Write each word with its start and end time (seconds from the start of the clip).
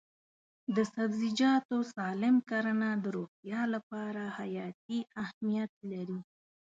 د 0.75 0.77
سبزیجاتو 0.93 1.77
سالم 1.95 2.35
کرنه 2.49 2.89
د 3.03 3.05
روغتیا 3.17 3.61
لپاره 3.73 4.21
حیاتي 4.39 4.99
اهمیت 5.23 5.71
لري. 5.91 6.19